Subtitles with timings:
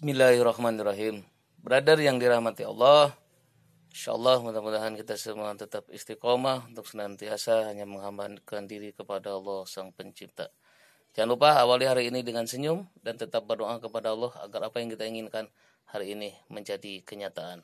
[0.00, 1.20] Bismillahirrahmanirrahim.
[1.60, 3.12] Brother yang dirahmati Allah,
[3.92, 10.48] insyaallah mudah-mudahan kita semua tetap istiqomah untuk senantiasa hanya menghambakan diri kepada Allah Sang Pencipta.
[11.12, 14.88] Jangan lupa awali hari ini dengan senyum dan tetap berdoa kepada Allah agar apa yang
[14.88, 15.52] kita inginkan
[15.84, 17.60] hari ini menjadi kenyataan.